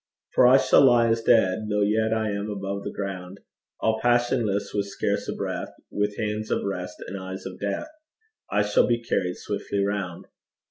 [0.33, 3.39] For I shall lie as dead, Though yet I am above the ground;
[3.81, 7.87] All passionless, with scarce a breath, With hands of rest and eyes of death,
[8.51, 10.25] I shall be carried swiftly round.